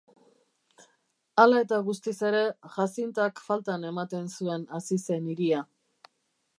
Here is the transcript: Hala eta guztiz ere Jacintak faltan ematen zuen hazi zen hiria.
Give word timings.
Hala 1.43 1.59
eta 1.65 1.79
guztiz 1.91 2.15
ere 2.29 2.41
Jacintak 2.79 3.45
faltan 3.51 3.87
ematen 3.93 4.27
zuen 4.39 4.69
hazi 4.79 5.03
zen 5.07 5.31
hiria. 5.35 5.63